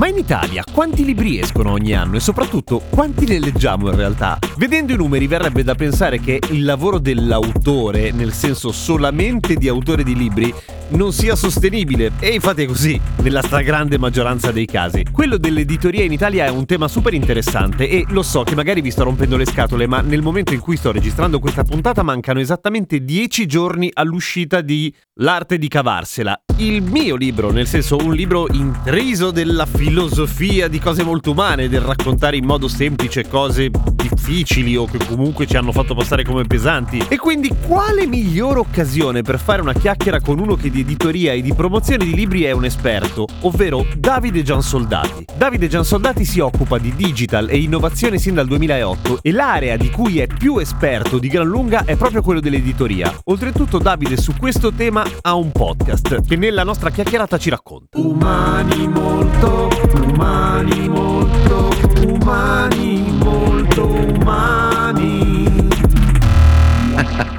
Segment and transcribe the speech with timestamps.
[0.00, 4.38] Ma in Italia quanti libri escono ogni anno e soprattutto quanti ne leggiamo in realtà?
[4.56, 10.02] Vedendo i numeri verrebbe da pensare che il lavoro dell'autore, nel senso solamente di autore
[10.02, 10.54] di libri,
[10.90, 15.04] non sia sostenibile e infatti è così nella stragrande maggioranza dei casi.
[15.12, 18.90] Quello dell'editoria in Italia è un tema super interessante e lo so che magari vi
[18.90, 23.04] sto rompendo le scatole, ma nel momento in cui sto registrando questa puntata mancano esattamente
[23.04, 24.92] 10 giorni all'uscita di
[25.22, 31.02] L'arte di cavarsela, il mio libro, nel senso un libro intriso della filosofia di cose
[31.02, 35.94] molto umane, del raccontare in modo semplice cose difficili o che comunque ci hanno fatto
[35.94, 37.04] passare come pesanti.
[37.06, 41.42] E quindi quale migliore occasione per fare una chiacchiera con uno che di editoria e
[41.42, 45.24] di promozione di libri è un esperto, ovvero Davide Giansoldati.
[45.36, 50.18] Davide Giansoldati si occupa di digital e innovazione sin dal 2008 e l'area di cui
[50.18, 53.14] è più esperto di gran lunga è proprio quello dell'editoria.
[53.24, 57.98] Oltretutto Davide su questo tema ha un podcast che nella nostra chiacchierata ci racconta.
[57.98, 61.68] Umani molto, umani molto,
[62.06, 65.68] umani molto umani.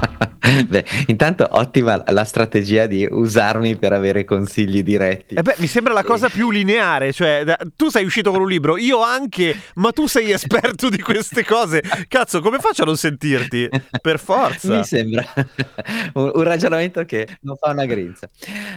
[0.66, 5.34] Beh, intanto ottima la strategia di usarmi per avere consigli diretti.
[5.34, 7.44] Eh beh, mi sembra la cosa più lineare, cioè
[7.76, 11.82] tu sei uscito con un libro, io anche, ma tu sei esperto di queste cose.
[12.08, 13.68] Cazzo, come faccio a non sentirti?
[14.00, 14.76] Per forza.
[14.78, 15.24] Mi sembra
[16.14, 18.28] un, un ragionamento che non fa una grinza.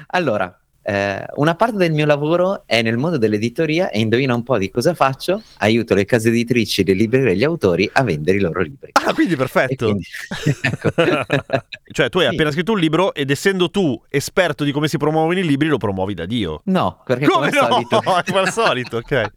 [0.07, 0.55] Allora,
[0.87, 4.69] eh, una parte del mio lavoro è nel mondo dell'editoria e indovina un po' di
[4.69, 5.41] cosa faccio?
[5.57, 8.91] Aiuto le case editrici, le librerie e gli autori a vendere i loro libri.
[9.03, 9.85] Ah, quindi perfetto.
[9.85, 10.05] quindi-
[10.61, 10.89] ecco.
[11.91, 12.33] Cioè, tu hai Sì.
[12.33, 15.77] appena scritto un libro ed essendo tu esperto di come si promuovono i libri, lo
[15.77, 16.61] promuovi da Dio.
[16.65, 17.73] No, perché Come come, al no?
[17.75, 18.01] solito...
[18.25, 19.31] Come al solito, ok.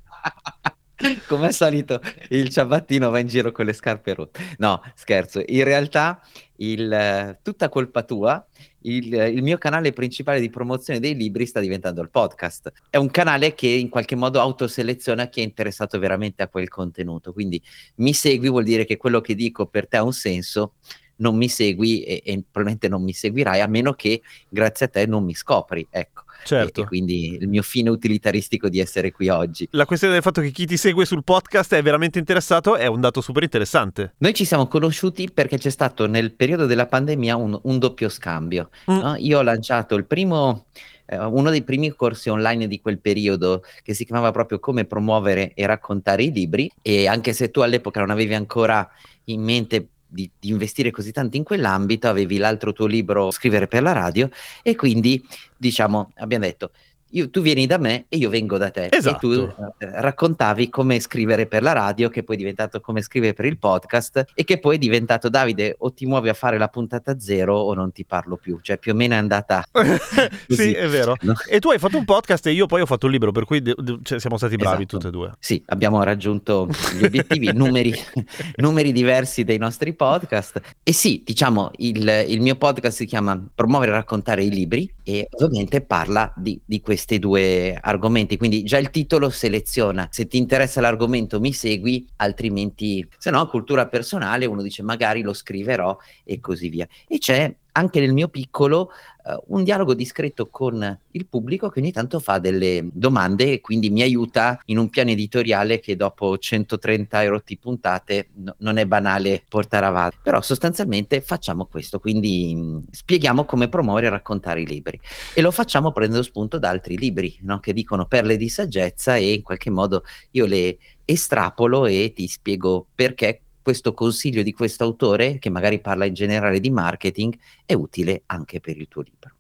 [1.28, 4.40] Come al solito il ciabattino va in giro con le scarpe rotte.
[4.58, 5.40] No, scherzo.
[5.46, 6.20] In realtà,
[6.56, 8.44] il, eh, tutta colpa tua,
[8.82, 12.72] il, il mio canale principale di promozione dei libri sta diventando il podcast.
[12.90, 17.32] È un canale che in qualche modo autoseleziona chi è interessato veramente a quel contenuto.
[17.32, 17.60] Quindi
[17.96, 20.74] mi segui vuol dire che quello che dico per te ha un senso.
[21.18, 25.06] Non mi segui e, e probabilmente non mi seguirai a meno che grazie a te
[25.06, 25.86] non mi scopri.
[25.90, 26.24] Ecco.
[26.44, 26.80] Certo.
[26.80, 29.68] E, e quindi il mio fine utilitaristico di essere qui oggi.
[29.72, 33.00] La questione del fatto che chi ti segue sul podcast è veramente interessato è un
[33.00, 34.14] dato super interessante.
[34.18, 38.70] Noi ci siamo conosciuti perché c'è stato nel periodo della pandemia un, un doppio scambio.
[38.90, 38.98] Mm.
[38.98, 39.16] no?
[39.16, 40.66] Io ho lanciato il primo,
[41.06, 45.52] eh, uno dei primi corsi online di quel periodo che si chiamava proprio Come promuovere
[45.54, 48.88] e raccontare i libri e anche se tu all'epoca non avevi ancora
[49.24, 53.82] in mente di, di investire così tanto in quell'ambito, avevi l'altro tuo libro Scrivere per
[53.82, 54.28] la radio
[54.62, 55.24] e quindi
[55.56, 56.70] diciamo abbiamo detto
[57.10, 58.88] io- tu vieni da me e io vengo da te.
[58.90, 59.16] Esatto.
[59.32, 63.34] E tu eh, raccontavi come scrivere per la radio, che poi è diventato come scrivere
[63.34, 66.68] per il podcast e che poi è diventato Davide o ti muovi a fare la
[66.68, 68.58] puntata zero o non ti parlo più.
[68.60, 69.64] Cioè più o meno è andata
[70.48, 71.16] sì, è vero.
[71.22, 71.34] no?
[71.48, 73.60] E tu hai fatto un podcast e io poi ho fatto un libro, per cui
[73.62, 74.96] de- de- cioè, siamo stati bravi Esatto.
[74.96, 75.32] tutti e due.
[75.38, 76.68] Sì, abbiamo raggiunto
[76.98, 77.92] gli obiettivi, numeri,
[78.56, 80.60] numeri diversi dei nostri podcast.
[80.82, 85.28] E sì, diciamo, il, il mio podcast si chiama Promuovere e raccontare i libri e
[85.40, 88.36] ovviamente parla di, di questi due argomenti.
[88.36, 90.08] Quindi già il titolo seleziona.
[90.10, 95.32] Se ti interessa l'argomento mi segui, altrimenti, se no, cultura personale, uno dice magari lo
[95.32, 96.88] scriverò e così via.
[97.06, 98.90] E c'è anche nel mio piccolo
[99.28, 103.90] eh, un dialogo discreto con il pubblico che ogni tanto fa delle domande e quindi
[103.90, 108.86] mi aiuta in un piano editoriale che dopo 130 e rotti puntate no- non è
[108.86, 110.16] banale portare avanti.
[110.22, 114.98] Però sostanzialmente facciamo questo, quindi mh, spieghiamo come promuovere e raccontare i libri
[115.34, 117.60] e lo facciamo prendendo spunto da altri libri no?
[117.60, 122.86] che dicono perle di saggezza e in qualche modo io le estrapolo e ti spiego
[122.94, 127.36] perché questo consiglio di questo autore, che magari parla in generale di marketing,
[127.66, 129.34] è utile anche per il tuo libro.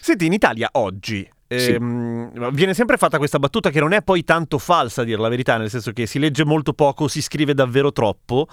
[0.00, 1.72] Senti, in Italia oggi Sì.
[1.72, 5.28] ehm, viene sempre fatta questa battuta che non è poi tanto falsa, a dire la
[5.28, 8.46] verità, nel senso che si legge molto poco, si scrive davvero troppo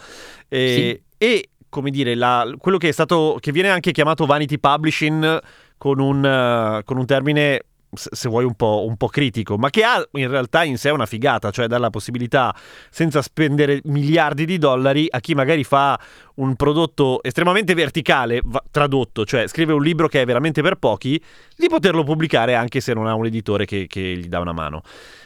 [0.47, 5.39] eh, e come dire, la- quello che è stato che viene anche chiamato vanity publishing
[5.77, 7.62] con un, eh, con un termine
[7.93, 11.05] se vuoi un po', un po' critico, ma che ha in realtà in sé una
[11.05, 12.55] figata, cioè dà la possibilità,
[12.89, 15.99] senza spendere miliardi di dollari, a chi magari fa
[16.35, 21.21] un prodotto estremamente verticale, va- tradotto, cioè scrive un libro che è veramente per pochi,
[21.55, 24.81] di poterlo pubblicare anche se non ha un editore che, che gli dà una mano.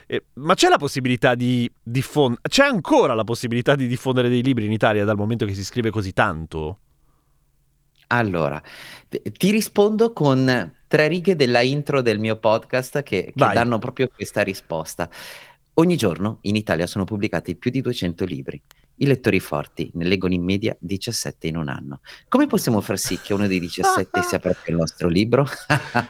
[0.07, 4.65] Eh, ma c'è la possibilità di diffondere, c'è ancora la possibilità di diffondere dei libri
[4.65, 6.79] in Italia dal momento che si scrive così tanto?
[8.07, 8.61] Allora,
[9.09, 14.41] ti rispondo con tre righe della intro del mio podcast che, che danno proprio questa
[14.43, 15.09] risposta.
[15.77, 18.61] Ogni giorno in Italia sono pubblicati più di 200 libri.
[18.97, 21.99] I lettori forti ne leggono in media 17 in un anno.
[22.29, 25.45] Come possiamo far sì che uno dei 17 sia proprio il nostro libro?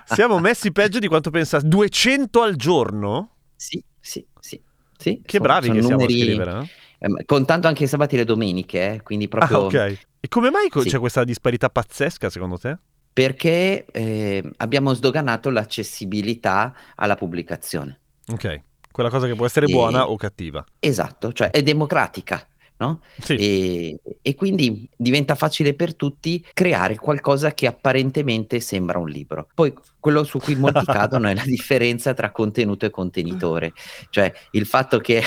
[0.05, 1.67] Siamo messi peggio di quanto pensassi.
[1.67, 3.29] 200 al giorno?
[3.55, 4.61] Sì, sì, sì.
[4.97, 5.19] sì.
[5.25, 6.51] Che Sono- bravi sono che siamo a numeri, scrivere.
[6.59, 6.67] eh?
[6.99, 9.97] ehm, contando anche i sabati e le domeniche, eh, quindi proprio Ah, ok.
[10.25, 10.89] E come mai Sì.
[10.89, 12.75] c'è questa disparità pazzesca secondo te?
[13.15, 17.99] perché eh, abbiamo sdoganato l'accessibilità alla pubblicazione.
[18.27, 18.61] Ok.
[18.91, 20.65] Quella cosa che può essere E- buona o cattiva.
[20.79, 22.45] Esatto, cioè è democratica,
[22.77, 22.99] no?
[23.21, 23.35] Sì.
[23.35, 29.47] E, e quindi diventa facile per tutti creare qualcosa che apparentemente sembra un libro.
[29.55, 33.71] Poi quello su cui molti cadono è la differenza tra contenuto e contenitore,
[34.09, 35.23] cioè il fatto che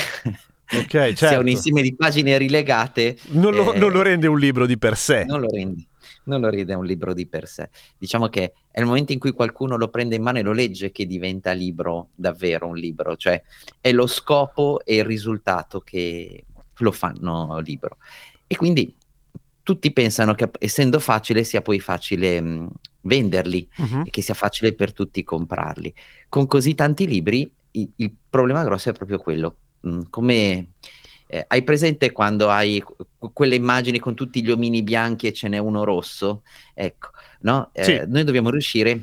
[0.73, 1.41] Ok, sia certo.
[1.41, 4.97] un insieme di pagine rilegate Non lo, eh, non lo rende un libro di per
[4.97, 5.25] sé.
[5.25, 5.87] non lo rende.
[6.25, 7.71] Non lo rende un libro di per sé.
[7.97, 10.93] Diciamo che è il momento in cui qualcuno lo prende in mano e lo legge
[10.93, 13.43] che diventa libro, davvero un libro, cioè
[13.81, 16.45] è lo scopo e il risultato che
[16.77, 17.97] lo fanno libro.
[18.47, 18.95] E quindi
[19.63, 22.69] tutti pensano che essendo facile sia poi facile mh,
[23.03, 24.03] venderli Mhm.
[24.07, 25.95] e che sia facile per tutti comprarli.
[26.29, 29.57] Con così tanti libri il problema grosso è proprio quello.
[30.11, 30.69] Come
[31.27, 35.49] eh, hai presente quando hai que- quelle immagini con tutti gli omini bianchi e ce
[35.49, 36.43] n'è uno rosso?
[36.75, 37.11] Ecco,
[37.41, 37.71] no?
[37.73, 38.03] Eh, Sì.
[38.07, 39.03] Noi dobbiamo riuscire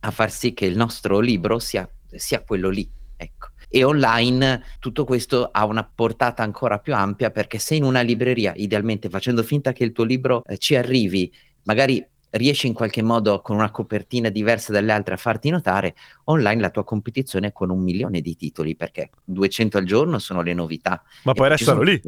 [0.00, 2.88] a far sì che il nostro libro sia, sia quello lì.
[3.16, 3.48] Ecco.
[3.68, 8.52] E online tutto questo ha una portata ancora più ampia perché se in una libreria,
[8.56, 11.32] idealmente facendo finta che il tuo libro eh, ci arrivi,
[11.64, 15.94] magari riesci in qualche modo con una copertina diversa dalle altre a farti notare,
[16.24, 20.42] online la tua competizione è con un milione di titoli perché 200 al giorno sono
[20.42, 21.02] le novità.
[21.24, 22.00] Ma E poi restano lì.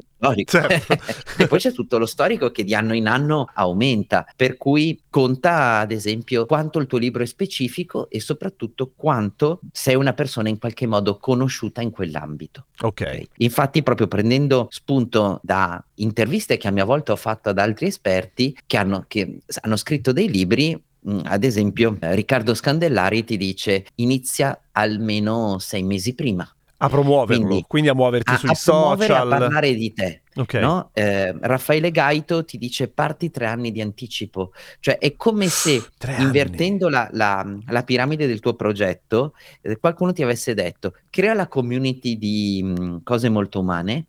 [0.45, 0.97] Certo.
[1.43, 5.79] e poi c'è tutto lo storico che di anno in anno aumenta, per cui conta
[5.79, 10.59] ad esempio quanto il tuo libro è specifico e soprattutto quanto sei una persona in
[10.59, 12.67] qualche modo conosciuta in quell'ambito.
[12.81, 13.23] Ok.
[13.39, 18.57] Infatti, proprio prendendo spunto da interviste che a mia volta ho fatto ad altri esperti
[18.67, 23.87] che hanno, che hanno scritto dei libri, mh, ad esempio eh, Riccardo Scandellari ti dice
[23.97, 29.13] inizia almeno sei mesi prima A promuoverlo, quindi, Quindi a muoverti a, sui a promuovere,
[29.15, 29.39] a social.
[29.39, 30.21] parlare di te.
[30.35, 30.55] Ok.
[30.55, 30.89] no?
[30.95, 36.15] Eh, Raffaele Gaito ti dice parti tre anni di anticipo, cioè è come se Tre
[36.15, 36.25] anni.
[36.25, 41.47] invertendo la, la- la piramide del tuo progetto, eh, qualcuno ti avesse detto crea la
[41.49, 44.07] community di mh, cose molto umane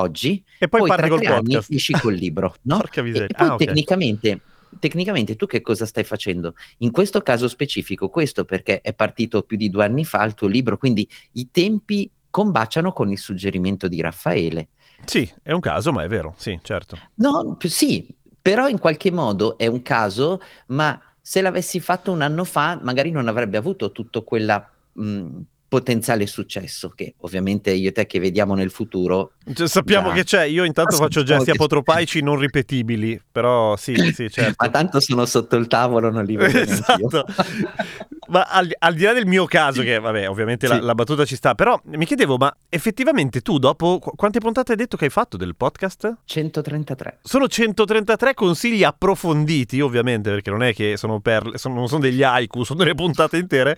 [0.00, 1.72] oggi, E poi, poi, parti tra col tre anni podcast.
[1.72, 2.76] esci col libro, no?
[2.78, 3.28] Porca E, miseria.
[3.36, 3.64] poi Ah, ok.
[3.64, 4.40] tecnicamente,
[4.78, 6.54] tecnicamente tu che cosa stai facendo?
[6.78, 10.48] In questo caso specifico, questo perché è partito più di due anni fa il tuo
[10.48, 14.68] libro, quindi i tempi combaciano con il suggerimento di Raffaele.
[15.04, 16.34] Sì, è un caso, ma è vero.
[16.36, 16.98] Sì, certo.
[17.14, 18.06] No, sì,
[18.40, 23.10] però in qualche modo è un caso, ma se l'avessi fatto un anno fa, magari
[23.10, 28.54] non avrebbe avuto tutto quella mh, potenziale successo che ovviamente io e te che vediamo
[28.54, 29.32] nel futuro.
[29.52, 30.14] Cioè, sappiamo Già.
[30.14, 30.44] che c'è.
[30.44, 34.54] Io intanto Ah, faccio gesti apotropaici non ripetibili, però sì, sì, certo.
[34.64, 36.58] Ma tanto sono sotto il tavolo, non li vedo.
[36.68, 37.24] Esatto.
[38.28, 40.80] Ma al, al di là del mio caso, che vabbè, ovviamente la, Sì.
[40.82, 44.76] la battuta ci sta, però mi chiedevo, ma effettivamente tu dopo qu- quante puntate hai
[44.78, 46.18] detto che hai fatto del podcast?
[46.24, 47.18] 133.
[47.22, 52.22] Sono 133 consigli approfonditi, ovviamente, perché non è che sono per, sono- non sono degli
[52.22, 53.74] haiku, sono delle puntate intere.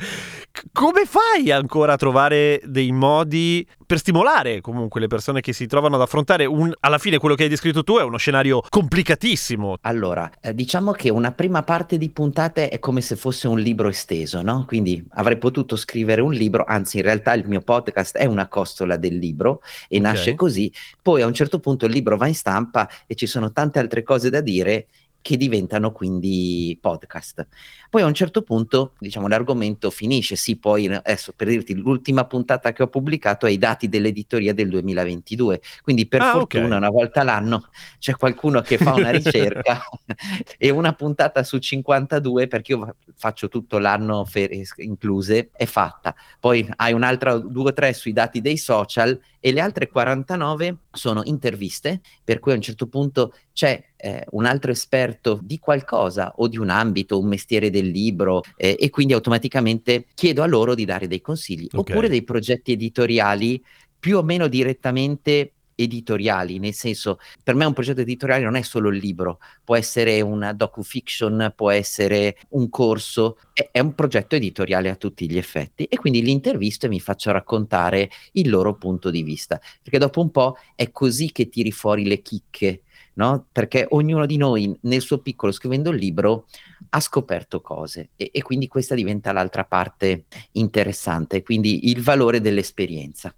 [0.51, 5.67] C- come fai ancora a trovare dei modi per stimolare comunque le persone che si
[5.67, 9.79] trovano ad affrontare un, alla fine quello che hai descritto tu è uno scenario complicatissimo.
[9.81, 13.89] Allora, eh, diciamo che una prima parte di puntate è come se fosse un libro
[13.89, 14.65] esteso, no?
[14.65, 18.97] Quindi avrei potuto scrivere un libro, anzi in realtà il mio podcast è una costola
[18.97, 20.03] del libro e Ok.
[20.05, 20.73] nasce così.
[21.03, 24.05] Poi a un certo punto il libro va in stampa e ci sono tante altre
[24.05, 24.87] cose da dire
[25.23, 27.47] che diventano quindi podcast.
[27.91, 30.37] Poi a un certo punto, diciamo, l'argomento finisce.
[30.37, 34.69] Sì, poi adesso per dirti, l'ultima puntata che ho pubblicato è i dati dell'editoria del
[34.69, 35.61] 2022.
[35.83, 36.77] Quindi per Ah, fortuna ok.
[36.77, 39.83] una volta l'anno c'è qualcuno che fa una ricerca
[40.57, 46.15] e una puntata su 52, perché io faccio tutto l'anno ferie incluse, è fatta.
[46.39, 51.23] Poi hai un'altra due o tre sui dati dei social e le altre 49 sono
[51.25, 56.47] interviste, per cui a un certo punto c'è eh, un altro esperto di qualcosa o
[56.47, 60.85] di un ambito, un mestiere del libro eh, e quindi automaticamente chiedo a loro di
[60.85, 61.89] dare dei consigli Ok.
[61.91, 63.63] oppure dei progetti editoriali
[63.99, 68.91] più o meno direttamente editoriali, nel senso per me un progetto editoriale non è solo
[68.91, 74.91] il libro, può essere una docufiction, può essere un corso, è, è un progetto editoriale
[74.91, 79.11] a tutti gli effetti e quindi li intervisto e mi faccio raccontare il loro punto
[79.11, 82.83] di vista, perché dopo un po' è così che tiri fuori le chicche,
[83.15, 83.47] no?
[83.51, 86.47] Perché ognuno di noi nel suo piccolo scrivendo il libro
[86.91, 93.35] ha scoperto cose e, e quindi questa diventa l'altra parte interessante, quindi il valore dell'esperienza.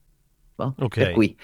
[0.57, 0.75] no?
[0.79, 0.95] Ok.
[0.95, 1.37] Per cui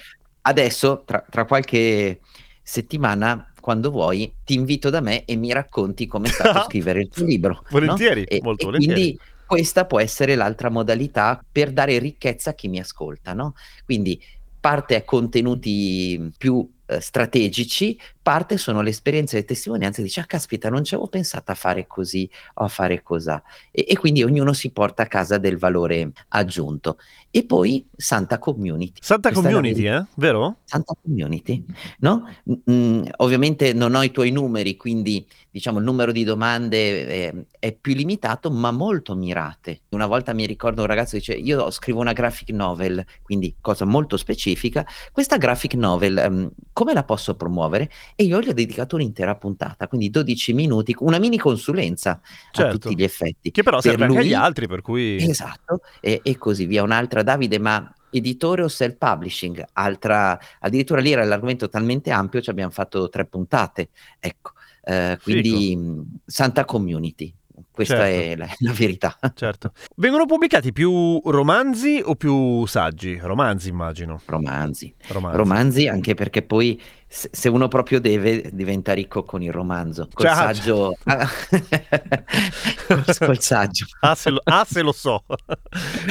[0.48, 2.20] adesso, tra, tra qualche
[2.62, 7.08] settimana, quando vuoi, ti invito da me e mi racconti come è stato scrivere il
[7.08, 7.52] tuo libro.
[7.54, 7.62] no?
[7.68, 9.00] Volentieri, E- molto e volentieri.
[9.00, 13.54] Quindi questa può essere l'altra modalità per dare ricchezza a chi mi ascolta, no?
[13.84, 14.20] Quindi
[14.60, 20.26] parte a contenuti più eh, strategici, parte sono le esperienze e le testimonianze, dice, ah
[20.26, 23.42] caspita, non ci avevo pensato a fare così o a fare cos'ha.
[23.70, 26.98] E, e quindi ognuno si porta a casa del valore aggiunto.
[27.30, 29.00] E poi Santa Community.
[29.02, 30.04] Santa Questa community, eh?
[30.16, 30.58] Vero?
[30.64, 31.64] Santa Community,
[32.00, 32.28] no?
[32.70, 37.72] Mm, ovviamente non ho i tuoi numeri, quindi diciamo il numero di domande eh, è
[37.72, 39.82] più limitato, ma molto mirate.
[39.90, 44.16] Una volta mi ricordo un ragazzo dice: Io scrivo una graphic novel, quindi cosa molto
[44.16, 44.86] specifica.
[45.12, 47.90] Questa graphic novel, ehm, come la posso promuovere?
[48.20, 52.20] E io gli ho dedicato un'intera puntata, quindi 12 minuti, una mini consulenza a
[52.50, 52.78] Certo.
[52.78, 53.52] tutti gli effetti.
[53.52, 55.16] Che però Per serve anche agli lui- altri, per cui...
[55.22, 56.82] Esatto, e, e così via.
[56.82, 59.64] Un'altra, Davide, ma editore o self-publishing?
[59.74, 63.90] Altra, addirittura lì era l'argomento talmente ampio, ci abbiamo fatto tre puntate.
[64.18, 64.50] Ecco,
[64.82, 67.32] eh, quindi mh, Santa Community,
[67.78, 68.20] questa Certo.
[68.32, 69.16] è la, la verità.
[69.34, 69.70] Certo.
[69.94, 73.16] Vengono pubblicati più romanzi o più saggi?
[73.22, 74.20] Romanzi, immagino.
[74.24, 74.92] Romanzi.
[75.06, 75.36] Romanzi.
[75.36, 80.08] Romanzi, anche perché poi se, uno proprio deve, diventa ricco con il romanzo.
[80.12, 80.96] Col Cioè, saggio...
[82.86, 83.86] col, col saggio.
[84.00, 85.24] Ah se, lo, ah, se lo so.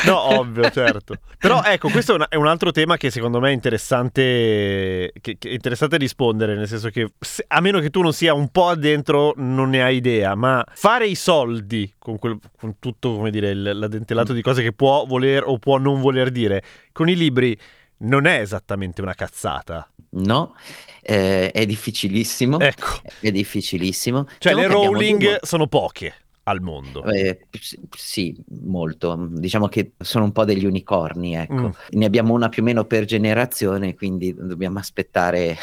[0.06, 1.16] no, ovvio, certo.
[1.38, 5.54] Però ecco, questo è un altro tema che secondo me è interessante, che, che è
[5.54, 9.34] interessante rispondere, nel senso che se- a meno che tu non sia un po' addentro
[9.36, 11.57] non ne hai idea, ma fare i soldi
[11.98, 15.78] con, quel- con tutto, come dire, il- l'addentelato di cose che può voler o può
[15.78, 17.58] non voler dire, con i libri
[18.00, 19.90] non è esattamente una cazzata.
[20.10, 20.56] No,
[21.02, 22.60] eh, è difficilissimo.
[22.60, 24.26] Ecco, È difficilissimo.
[24.38, 27.04] cioè Diciamo le Rowling sono poche al mondo.
[27.06, 27.48] Eh,
[27.96, 29.28] sì, molto.
[29.32, 31.54] Diciamo che sono un po' degli unicorni, ecco.
[31.54, 31.70] Mm.
[31.90, 35.58] Ne abbiamo una più o meno per generazione, quindi dobbiamo aspettare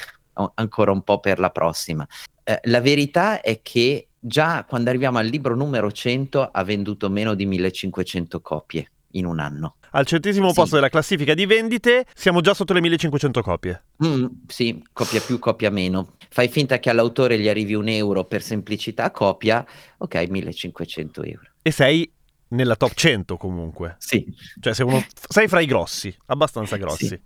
[0.55, 2.07] ancora un po' per la prossima.
[2.43, 7.35] Eh, la verità è che già quando arriviamo al libro numero 100 ha venduto meno
[7.35, 9.76] di 1500 copie in un anno.
[9.90, 10.54] Al centesimo Sì.
[10.54, 13.83] posto della classifica di vendite siamo già sotto le 1500 copie.
[14.04, 16.14] Mm, sì, copia più, copia meno.
[16.31, 19.64] Fai finta che all'autore gli arrivi un euro per semplicità copia,
[19.99, 21.49] ok, 1500 euro.
[21.62, 22.11] E sei
[22.54, 23.96] nella top 100 comunque.
[23.99, 24.25] Sì,
[24.61, 27.08] Cioè sei, uno, sei fra i grossi, abbastanza grossi.
[27.08, 27.20] Sì,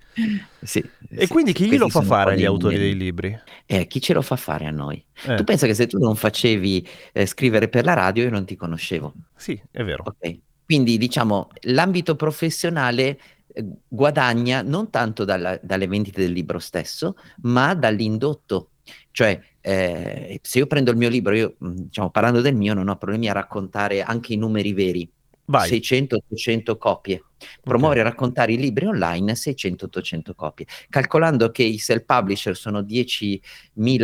[0.61, 3.39] sì, E sì, quindi chi glielo questi fa sono un fare agli autori dei libri?
[3.67, 5.05] Eh, chi ce lo fa fare a noi?
[5.23, 8.45] Eh, Tu pensa che se tu non facevi eh, scrivere per la radio io non
[8.45, 10.05] ti conoscevo, sì, è vero.
[10.05, 10.39] ok?
[10.65, 13.19] Quindi diciamo l'ambito professionale
[13.49, 18.73] eh, guadagna non tanto dalla- dalle vendite del libro stesso, ma dall'indotto.
[19.11, 22.97] Cioè, eh, se io prendo il mio libro, io diciamo parlando del mio non ho
[22.97, 25.11] problemi a raccontare anche i numeri veri.
[25.49, 27.23] 600-800 copie.
[27.63, 30.67] Promuovere e raccontare i libri online 600-800 copie.
[30.89, 33.41] Calcolando che i self-publisher sono 10.000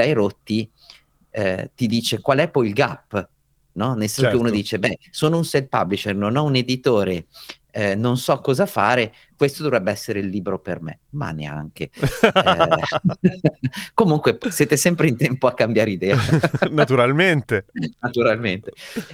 [0.02, 0.70] e rotti,
[1.30, 3.28] eh, ti dice qual è poi il gap,
[3.72, 3.94] no?
[3.94, 4.36] Nel senso Certo.
[4.36, 7.26] che uno dice, beh, sono un self-publisher, non ho un editore,
[7.76, 11.90] eh, non so cosa fare, questo dovrebbe essere il libro per me, ma neanche.
[12.34, 13.40] Eh,
[13.94, 16.16] comunque siete sempre in tempo a cambiare idea.
[16.70, 17.66] Naturalmente.
[18.00, 18.72] naturalmente.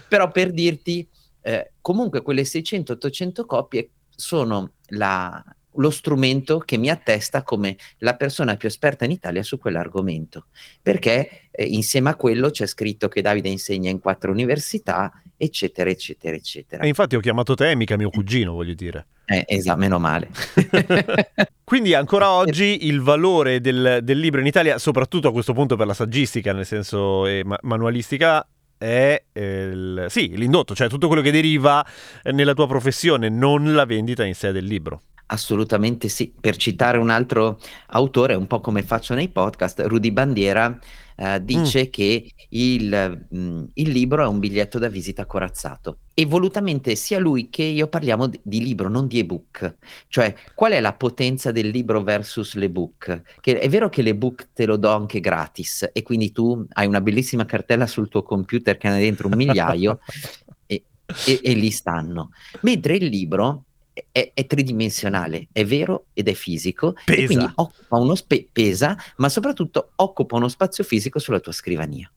[0.09, 1.09] Però per dirti,
[1.43, 5.43] eh, comunque quelle 600-800 copie sono la-
[5.75, 10.47] lo strumento che mi attesta come la persona più esperta in Italia su quell'argomento,
[10.83, 16.35] perché eh, insieme a quello c'è scritto che Davide insegna in quattro università, eccetera, eccetera,
[16.35, 16.83] eccetera.
[16.83, 19.07] E infatti ho chiamato te, mica mio cugino, voglio dire.
[19.27, 20.29] Eh, esatto, meno male.
[21.63, 25.87] Quindi ancora oggi il valore del, del libro in Italia, soprattutto a questo punto per
[25.87, 28.47] la saggistica, nel senso eh, ma- manualistica,
[28.81, 31.85] è eh, il- sì, l'indotto, cioè tutto quello che deriva
[32.23, 35.03] eh, nella tua professione, non la vendita in sé del libro.
[35.27, 36.33] Assolutamente sì.
[36.41, 37.59] Per citare un altro
[37.89, 40.77] autore, un po' come faccio nei podcast, Rudy Bandiera
[41.21, 46.95] eh, dice che il, mh, il libro è un biglietto da visita corazzato e volutamente
[46.97, 49.77] sia lui che io parliamo di, di libro, non di ebook.
[50.09, 53.23] Cioè, qual è la potenza del libro versus l'ebook?
[53.39, 57.03] Che è vero che l'ebook te lo do anche gratis e quindi tu hai una
[57.03, 60.01] bellissima cartella sul tuo computer che ha dentro un migliaio
[60.65, 60.85] e,
[61.27, 62.31] e, e lì stanno.
[62.63, 67.21] Mentre il libro è, è, tridimensionale, è vero ed è fisico, Pesa.
[67.21, 72.11] e quindi occupa uno spe- pesa, ma soprattutto occupa uno spazio fisico sulla tua scrivania.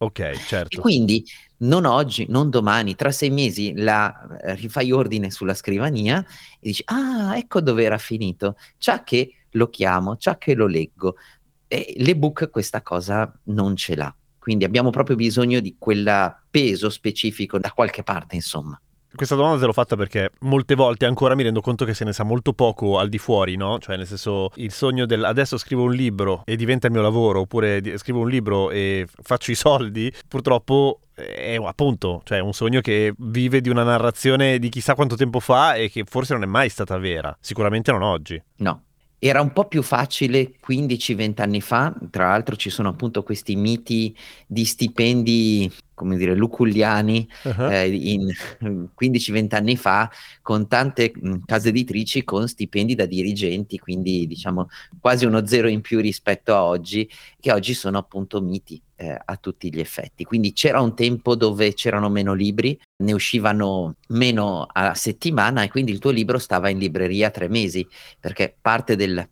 [0.00, 0.80] Ok, E certo.
[0.80, 1.24] quindi
[1.58, 6.82] non oggi, non domani, tra sei mesi la eh, rifai ordine sulla scrivania e dici:
[6.86, 8.56] Ah, ecco dove era finito.
[8.78, 11.16] Ciò che lo chiamo, ciò che lo leggo.
[11.66, 14.14] E l'ebook questa cosa non ce l'ha.
[14.38, 18.80] Quindi abbiamo proprio bisogno di quel peso specifico da qualche parte, insomma.
[19.14, 22.12] Questa domanda te l'ho fatta perché molte volte ancora mi rendo conto che se ne
[22.12, 23.78] sa molto poco al di fuori, no?
[23.78, 27.40] Cioè, nel senso, il sogno del adesso scrivo un libro e diventa il mio lavoro,
[27.40, 33.12] oppure scrivo un libro e faccio i soldi, purtroppo è appunto, cioè un sogno che
[33.18, 36.68] vive di una narrazione di chissà quanto tempo fa e che forse non è mai
[36.68, 38.40] stata vera, sicuramente non oggi.
[38.58, 38.82] No.
[39.18, 44.16] Era un po' più facile 15-20 anni fa, tra l'altro ci sono appunto questi miti
[44.46, 47.70] di stipendi, come dire, luculliani Uh-huh.
[47.70, 48.30] eh, in
[48.98, 50.10] 15-20 anni fa
[50.42, 54.68] con tante mh, case editrici con stipendi da dirigenti, quindi diciamo
[55.00, 57.08] quasi uno zero in più rispetto a oggi,
[57.40, 60.24] che oggi sono appunto miti eh, a tutti gli effetti.
[60.24, 65.92] Quindi c'era un tempo dove c'erano meno libri, ne uscivano meno a settimana e quindi
[65.92, 67.86] il tuo libro stava in libreria tre mesi,
[68.18, 69.28] perché parte del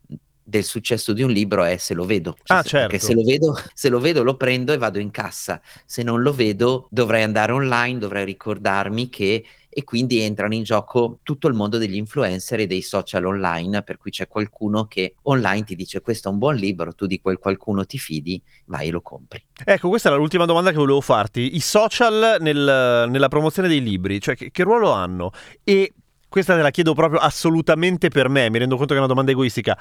[0.48, 2.36] del successo di un libro è se lo vedo.
[2.42, 3.06] Cioè, Ah, se- Perché certo.
[3.06, 5.60] se lo vedo, se lo vedo lo prendo e vado in cassa.
[5.84, 9.44] Se non lo vedo dovrei andare online, dovrei ricordarmi che
[9.76, 13.98] e quindi entrano in gioco tutto il mondo degli influencer e dei social online, per
[13.98, 17.36] cui c'è qualcuno che online ti dice questo è un buon libro, tu di quel
[17.38, 19.44] qualcuno ti fidi, vai e lo compri.
[19.64, 21.56] Ecco, questa era l'ultima domanda che volevo farti.
[21.56, 25.30] I social nel- nella promozione dei libri, cioè che, che ruolo hanno?
[25.62, 25.92] E
[26.36, 29.30] questa te la chiedo proprio assolutamente per me, mi rendo conto che è una domanda
[29.30, 29.78] egoistica.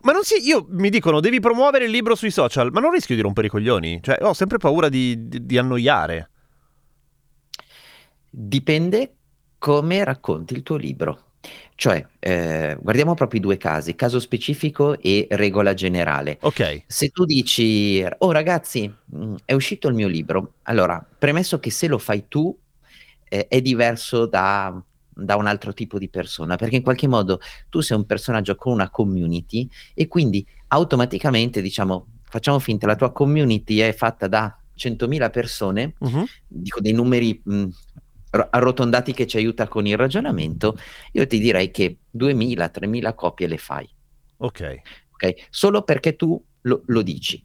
[0.00, 3.14] Ma non si, io mi dicono devi promuovere il libro sui social, ma non rischio
[3.14, 4.00] di rompere i coglioni?
[4.02, 6.30] Cioè, ho sempre paura di, di- di annoiare.
[8.32, 9.14] Dipende
[9.58, 11.24] come racconti il tuo libro.
[11.74, 16.38] Cioè, eh, guardiamo proprio i due casi, caso specifico e regola generale.
[16.40, 21.70] Ok, Se tu dici, oh ragazzi, mh, è uscito il mio libro, allora, premesso che
[21.70, 22.56] se lo fai tu
[23.28, 24.82] eh, è diverso da,
[25.24, 28.72] da un altro tipo di persona, perché in qualche modo tu sei un personaggio con
[28.72, 35.30] una community e quindi automaticamente, diciamo, facciamo finta, la tua community è fatta da 100.000
[35.30, 36.24] persone, Mhm.
[36.46, 37.64] dico dei numeri mh,
[38.30, 40.76] ro- arrotondati che ci aiuta con il ragionamento,
[41.12, 43.88] io ti direi che 2.000-3.000 copie le fai
[44.38, 44.80] ok.
[45.12, 45.34] ok?
[45.50, 47.42] Solo perché tu lo, lo dici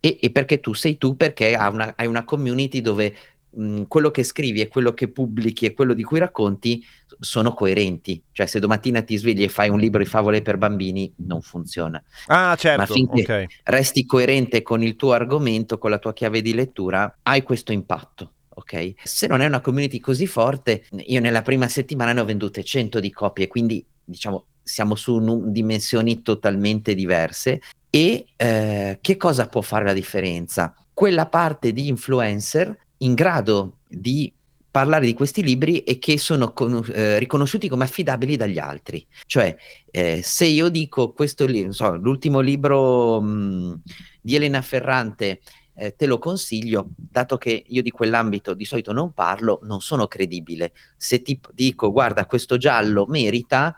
[0.00, 3.14] e, e perché tu sei tu, perché hai una, hai una community dove
[3.54, 6.84] mh, quello che scrivi e quello che pubblichi e quello di cui racconti
[7.18, 8.22] sono coerenti.
[8.32, 12.02] Cioè, se domattina ti svegli e fai un libro di favole per bambini, non funziona.
[12.26, 13.46] Ah, certo, finché- ok.
[13.64, 18.32] Resti coerente con il tuo argomento, con la tua chiave di lettura, hai questo impatto.
[18.56, 22.62] Ok, se non è una community così forte, io nella prima settimana ne ho vendute
[22.62, 27.60] 100 di copie, quindi diciamo siamo su nu- dimensioni totalmente diverse.
[27.90, 30.74] E eh, che cosa può fare la differenza?
[30.92, 34.32] Quella parte di influencer in grado di
[34.70, 39.06] parlare di questi libri e che sono con- eh, riconosciuti come affidabili dagli altri.
[39.24, 39.54] Cioè,
[39.90, 43.82] eh, se io dico questo libro, so, l'ultimo libro mh,
[44.20, 45.40] di Elena Ferrante,
[45.76, 50.08] eh, te lo consiglio, dato che io di quell'ambito di solito non parlo, non sono
[50.08, 50.72] credibile.
[50.96, 53.76] Se ti dico, guarda, questo giallo merita,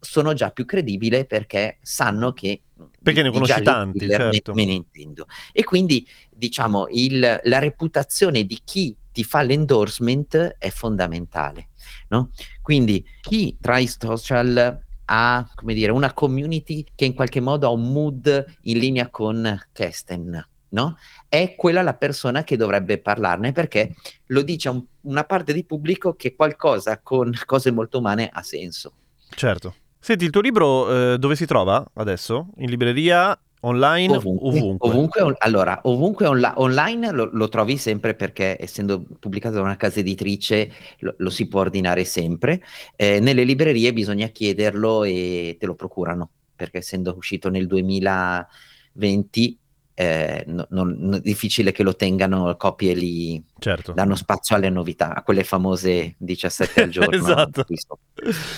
[0.00, 2.60] sono già più credibile perché sanno che
[3.00, 4.52] Perché ne conosci tanti, thriller me- certo.
[4.54, 5.26] me ne intendo.
[5.52, 6.06] E quindi,
[6.44, 11.68] diciamo, il- la reputazione di chi ti fa l'endorsement è fondamentale,
[12.08, 12.30] no?
[12.60, 17.92] Quindi chi tra i social ha, dire, una community che in qualche modo ha un
[17.92, 20.96] mood in linea con Kesten, no?
[21.28, 23.94] È quella la persona che dovrebbe parlarne perché
[24.26, 28.42] lo dice a un- una parte di pubblico che qualcosa con cose molto umane ha
[28.42, 28.92] senso.
[29.30, 29.74] Certo.
[30.00, 32.48] Senti, il tuo libro eh, dove si trova adesso?
[32.58, 34.88] In libreria, online, Ovunque, ovunque?
[34.90, 40.00] ovunque allora, ovunque onla- online lo, lo trovi sempre perché essendo pubblicato da una casa
[40.00, 42.62] editrice lo, lo si può ordinare sempre.
[42.96, 49.58] Eh, nelle librerie bisogna chiederlo e te lo procurano perché essendo uscito nel 2020
[49.96, 53.92] eh, no- è difficile che lo tengano copie lì, Certo.
[53.92, 57.12] danno spazio alle novità, a quelle famose 17 al giorno.
[57.16, 57.64] Esatto.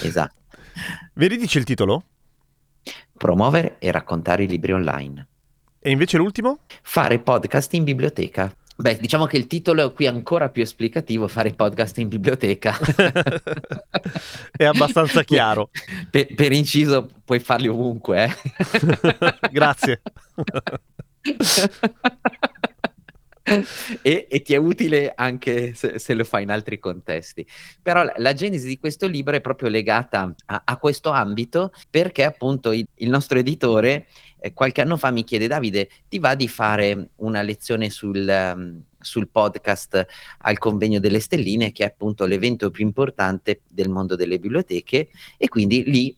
[0.02, 0.34] Esatto.
[1.14, 2.04] Mi ridici il titolo?
[3.16, 5.26] Promuovere e raccontare i libri online.
[5.80, 6.58] E invece l'ultimo?
[6.82, 8.54] Fare podcast in biblioteca.
[8.78, 12.76] Beh, diciamo che il titolo è qui ancora più esplicativo, fare podcast in biblioteca.
[14.54, 15.70] è abbastanza chiaro.
[16.10, 18.24] Per, per, inciso puoi farli ovunque.
[18.24, 19.48] Eh?
[19.50, 20.02] Grazie.
[24.02, 27.46] E, e, ti è utile anche se, se, lo fai in altri contesti.
[27.80, 32.24] Però la, la, genesi di questo libro è proprio legata a, a questo ambito perché
[32.24, 34.06] appunto il, il nostro editore
[34.40, 38.82] eh, qualche anno fa mi chiede Davide, ti va di fare una lezione sul, um,
[38.98, 40.06] sul podcast
[40.38, 45.48] al convegno delle stelline che è appunto l'evento più importante del mondo delle biblioteche e
[45.48, 46.16] quindi lì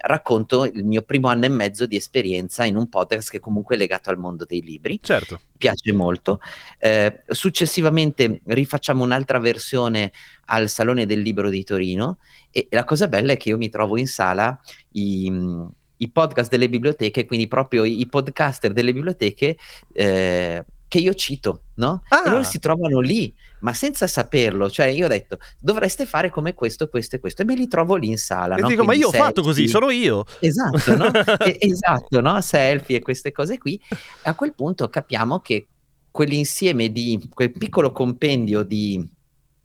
[0.00, 3.78] racconto il mio primo anno e mezzo di esperienza in un podcast che comunque è
[3.78, 4.98] legato al mondo dei libri.
[5.02, 5.40] Certo.
[5.56, 6.40] Piace molto.
[6.78, 10.12] Eh, successivamente rifacciamo un'altra versione
[10.46, 12.18] al Salone del Libro di Torino
[12.50, 14.58] e la cosa bella è che io mi trovo in sala
[14.92, 15.32] i,
[15.96, 19.56] i podcast delle biblioteche, quindi proprio i, podcaster delle biblioteche
[19.92, 22.02] eh, che io cito, no?
[22.08, 22.22] Ah.
[22.26, 26.54] E loro si trovano lì ma senza saperlo, cioè io ho detto dovreste fare come
[26.54, 28.56] questo, questo e questo, e me li trovo lì in sala.
[28.56, 28.68] E no?
[28.68, 29.20] dico, Quindi ma io selfie.
[29.20, 30.24] ho fatto così, sono io.
[30.40, 31.10] Esatto, no?
[31.44, 32.40] e, esatto, no?
[32.40, 33.80] Selfie e queste cose qui.
[34.22, 35.66] A quel punto capiamo che
[36.10, 39.06] quell'insieme di, quel piccolo compendio di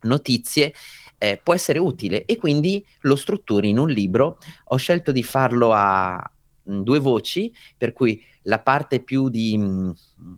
[0.02, 0.74] notizie
[1.18, 4.40] eh, può essere utile e quindi lo strutturi in un libro.
[4.66, 6.22] Ho scelto di farlo a
[6.64, 9.96] mh, due voci, per cui la parte più di, mh,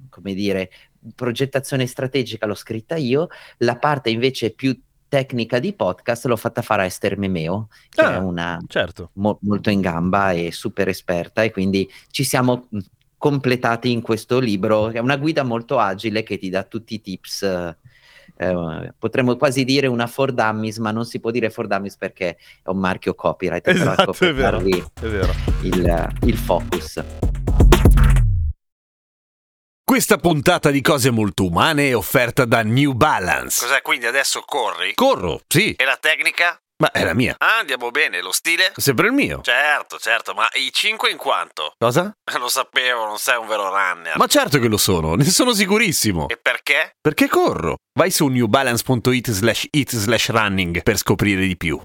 [0.10, 0.70] come dire,
[1.14, 3.28] progettazione strategica l'ho scritta io,
[3.60, 8.16] la parte invece più tecnica di podcast l'ho fatta fare a Esther Memeo, che ah,
[8.16, 9.12] è una certo.
[9.14, 12.68] mo- molto in gamba e super esperta e quindi ci siamo
[13.18, 17.76] completati in questo libro, è una guida molto agile che ti dà tutti i tips.
[18.38, 22.38] Eh, potremmo quasi dire una for dummies, ma non si può dire for dummies perché
[22.64, 23.68] è un marchio copyright.
[23.68, 25.34] Esatto, è vero, è vero.
[25.62, 27.04] Il, il focus.
[29.84, 33.66] Questa puntata di cose molto umane è offerta da New Balance.
[33.66, 34.94] Cos'è quindi adesso corri?
[34.96, 35.74] Corro, sì.
[35.74, 36.60] E la tecnica?
[36.78, 37.36] Ma è la mia.
[37.38, 38.74] Ah, andiamo bene, lo stile?
[38.76, 39.40] Sempre il mio.
[39.42, 41.74] Certo, certo, ma i 5 in quanto?
[41.78, 42.12] Cosa?
[42.38, 44.18] Lo sapevo, non sei un vero runner.
[44.18, 46.28] Ma certo che lo sono, ne sono sicurissimo.
[46.28, 46.96] E perché?
[47.00, 47.78] Perché corro.
[47.98, 51.80] Vai su newbalance.it slash it slash running per scoprire di più.